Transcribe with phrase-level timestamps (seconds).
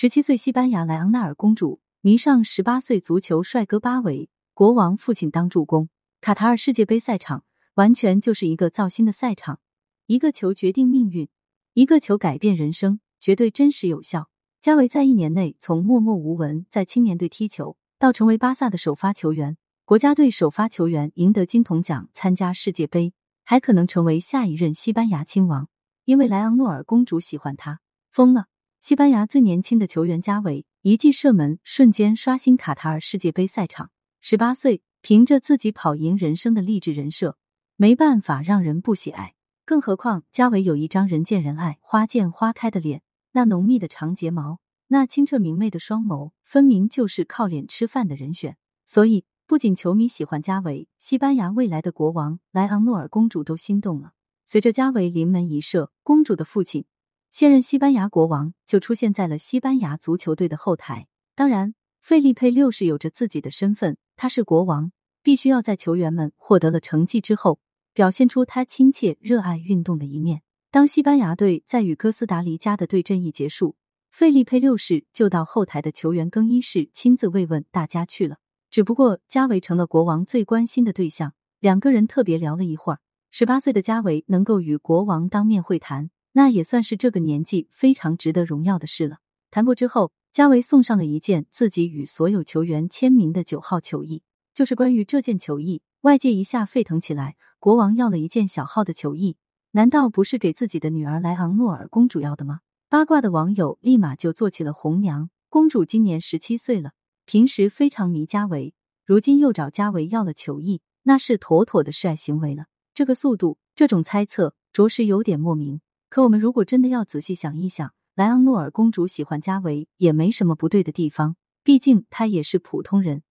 [0.00, 5.88] 十七岁西班牙莱昂纳尔公主迷上十八岁足球帅哥巴韦，国王父亲当助攻。
[6.20, 7.42] 卡塔尔世界杯赛场
[7.74, 9.58] 完全就是一个造星的赛场，
[10.06, 11.28] 一个球决定命运，
[11.74, 14.30] 一个球改变人生，绝对真实有效。
[14.60, 23.12] 加维在一年内从默默无闻在青年队踢球，到成为巴萨的首发球员，国家队首发球员，赢得金童奖，参加世界杯，
[23.42, 25.68] 还可能成为下一任西班牙亲王。
[26.04, 27.80] 因为莱昂诺尔公主喜欢他，
[28.12, 28.46] 疯了。
[28.88, 33.90] 西班牙最年轻的球员加维一记射门，瞬间刷新卡塔尔世界杯赛场。
[34.22, 37.36] 十八岁，凭着自己跑赢人生的励志人设，
[37.76, 39.34] 没办法让人不喜爱。
[39.66, 43.02] 更何况加维有一张人见人爱、花见花开的脸。
[43.32, 48.56] 那浓密的长睫毛，那清澈明媚的双眸，分明就是靠脸吃饭的人选。
[48.86, 54.12] 所以，不仅球迷喜欢加维，西班牙未来的国王莱昂诺尔公主都心动了。
[54.46, 56.86] 随着加维临门一射，公主的父亲，
[57.30, 61.06] 现任西班牙国王就出现在了西班牙足球队的后台。
[61.34, 64.90] 当然，费利佩六世有着自己的身份，他是国王，
[65.22, 67.60] 必须要在球员们获得了成绩之后，
[67.92, 70.42] 表现出他亲切、热爱运动的一面。
[70.70, 73.76] 当西班牙队在与哥斯达黎加的对阵一结束，
[74.10, 78.36] 费利佩六世就到后台的球员更衣室亲自慰问大家去了。
[78.70, 83.00] 只不过加维成了国王最关心的对象，两个人特别聊了一会儿。
[83.30, 89.16] 十八岁的加维能够与国王当面会谈，那也算是这个年纪非常值得荣耀的事了。
[89.50, 94.22] 谈过之后，加维送上了一件自己与所有球员签名的九号球衣。
[94.54, 97.34] 就是关于这件球衣，外界一下沸腾起来。
[97.58, 99.36] 国王要了一件小号的球衣。
[99.72, 102.60] 难道不是给自己的女儿莱昂诺尔公主要的吗？
[102.88, 105.30] 八卦的网友立马就做起了红娘。
[105.48, 106.92] 公主今年十七岁了，
[107.24, 112.66] 平时非常迷加维，如今又找加维要了球衣，那是妥妥的示爱行为了。
[112.94, 115.80] 这个速度，这种猜测，着实有点莫名。
[116.08, 123.22] 可我们如果真的要仔细想一想，莱昂诺尔公主喜欢加维也没什么不对的地方，毕竟她也是普通人，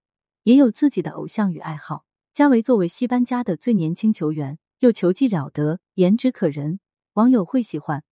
[0.44, 2.06] 也有自己的偶像与爱好。
[2.34, 4.60] 加维作为西班牙的最年轻球员。
[4.82, 6.80] 又球技了得，颜值可人，
[7.14, 8.04] 网友会喜欢，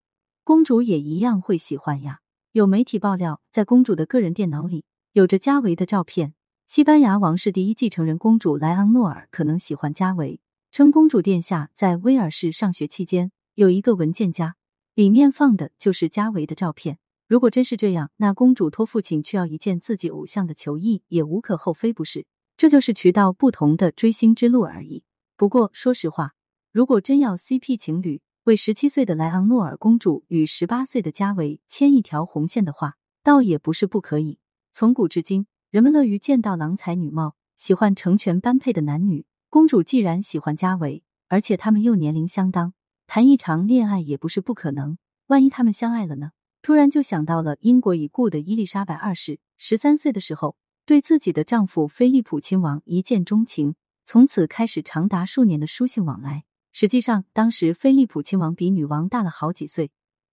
[0.42, 2.18] 公主也一样会喜欢呀。
[2.50, 6.34] 有媒体爆料，在公主的个人电脑里有着加维的照片。
[6.66, 10.40] 西班牙王室第一继承人公主莱昂诺尔可能喜欢加维，
[10.72, 14.54] 称公主殿下在威尔士上学期间有一个文件夹，
[14.94, 16.98] 里面放的就是加维的照片。
[17.26, 22.26] 如果真是这样，那公主托父亲去要一件自己偶像的球衣也无可厚非，不是？
[22.58, 25.04] 这就是渠道不同的追星之路而已。
[25.38, 26.32] 不过说实话。
[26.70, 34.38] 如果真要 CP 情侣为十七岁的莱昂诺尔公主与十八岁的加维牵一条红线的话，倒也不是不可以。
[34.74, 39.24] 从古至今，人们乐于见到郎才女貌、喜欢成全般配的男女。
[39.48, 42.74] 公主既然喜欢加维，而且他们又年龄相当，
[43.06, 44.98] 谈一场恋爱也不是不可能。
[45.26, 46.30] 万一他们相爱了呢？
[46.62, 56.44] 突然就想到了英国已故的伊丽莎白二世，十三岁的时候对自己的丈夫菲利普亲王一见钟情，从此开始长达数年的书信往来。
[56.72, 59.90] 实际上，当时菲利普亲王比女王大了好几岁，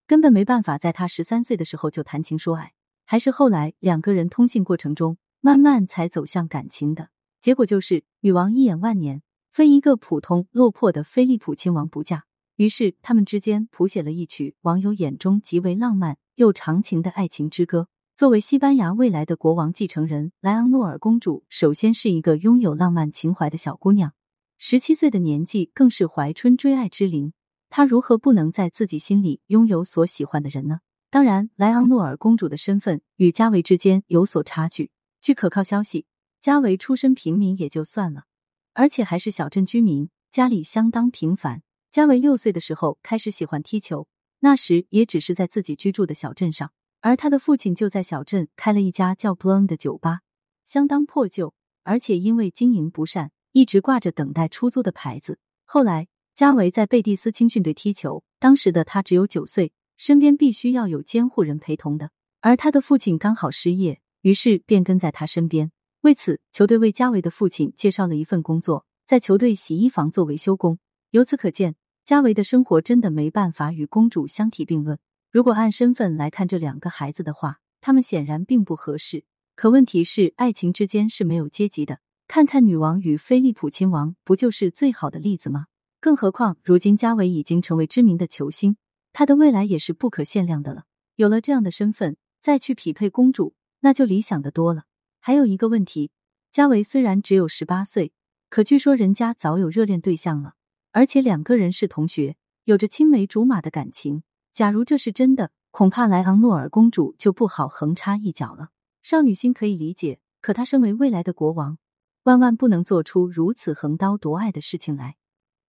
[0.07, 2.73] 根本没办法在他十三岁的时候就谈情说爱，
[3.05, 7.09] 还是后来两个人通信过程中，慢慢才走向感情的。
[7.39, 12.25] 结果就是女王一眼万年，非一个普通落魄的菲利普亲王不嫁。
[12.55, 17.87] 于是他们之间谱写了一曲网友眼中极为浪漫又长情的爱情之歌。
[18.15, 24.13] 作为西班牙未来的国王继承人，莱昂诺尔公主首先是一个拥有浪漫情怀的小姑娘。
[24.59, 27.33] 十七岁的年纪更是怀春追爱之龄，
[27.69, 30.81] 她如何不能在自己心里拥有所喜欢的人呢？
[31.09, 34.91] 当然，莱昂诺尔公主的身份与加维之间有所差距。
[35.19, 36.05] 据可靠消息，
[36.39, 38.25] 加维出身平民也就算了，
[38.73, 41.63] 而且还是小镇居民，家里相当平凡。
[41.93, 44.07] 加维六岁的时候开始喜欢踢球，
[44.39, 46.71] 那时也只是在自己居住的小镇上，
[47.01, 50.21] 而他的父亲就在小镇开了一家叫 Blon 的酒吧，
[50.65, 53.29] 相当破旧，而且因为经营不善。
[53.51, 55.37] 一直挂着等待出租的牌子。
[55.65, 62.09] 后来，加维在贝蒂斯青训队踢球，当时的他只有九岁，身边必须要有监护人陪同的。
[62.41, 65.71] 而他的父亲刚好失业，于是便跟在他身边。
[66.01, 70.79] 为此，球队为加维的父亲介绍了一份工作，在球队洗衣房做维修工。
[71.11, 71.75] 由此可见，
[72.05, 74.99] 加维的生活真的没办法与公主相提并论。
[75.31, 79.23] 如果按身份来看这两个孩子的话，他们显然并不合适。
[79.55, 81.99] 可问题是，爱情之间是没有阶级的。
[82.27, 85.67] 看看女王与菲利普亲王，不就是最好的例子吗？
[86.01, 88.75] 更何况如今加维已经成为知名的球星，
[89.13, 90.83] 他的未来也是不可限量的了。
[91.15, 94.83] 有了这样的身份，再去匹配公主，那就理想的多了。
[95.19, 96.11] 还有一个问题，
[96.51, 98.11] 加维虽然只有十八岁，
[98.49, 100.55] 可据说人家早有热恋对象了，
[100.93, 104.23] 而且两个人是同学，有着青梅竹马的感情。
[104.53, 108.69] 假如这是真的，恐怕莱昂诺尔公主就不好横插一脚了。
[109.01, 111.79] 少女心可以理解，可她身为未来的国王，
[112.23, 115.17] 万万不能做出如此横刀夺爱的事情来。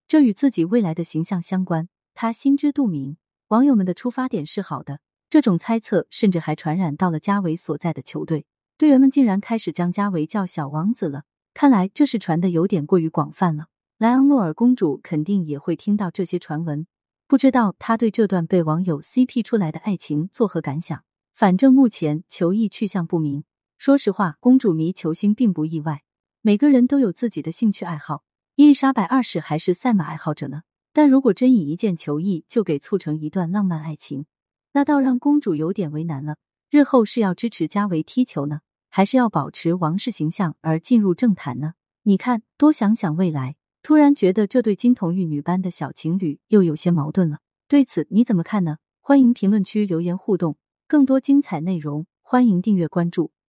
[0.06, 3.16] 这与自己未来的形象相关，他心知肚明。
[3.48, 5.00] 网友们的出发点是好的，
[5.30, 8.44] 这种猜测甚至还传染到了加维所在的球队，
[8.76, 11.22] 队员们竟然开始将加维叫小王子了。
[11.54, 13.68] 看来这是传的有点过于广泛了。
[14.04, 16.86] 莱昂诺尔公主肯定也会听到这些传闻，
[17.26, 21.04] 不知道她对这段被网友 CP 出来的爱情作何感想。
[21.34, 23.44] 反正目前球艺去向不明。
[23.78, 26.02] 说实话，公主迷球星并不意外，
[26.42, 28.24] 每个人都有自己的兴趣爱好。
[28.56, 30.64] 伊丽莎白二世还是赛马爱好者呢。
[30.92, 34.26] 但如果真以一件球艺就给促成一段浪漫爱情，
[34.74, 36.36] 那倒让公主有点为难了。
[36.68, 38.60] 日后是要支持加维踢球呢，
[38.90, 41.72] 还是要保持王室形象而进入政坛呢？
[42.02, 43.56] 你看，多想想未来。
[43.84, 47.40] 突然觉得这对金童玉女般的小情侣又有些矛盾了。
[47.68, 48.78] 对此你怎么看呢？
[49.02, 50.56] 欢迎评论区留言互动。
[50.88, 53.33] 更多精彩内容，欢迎订阅关注。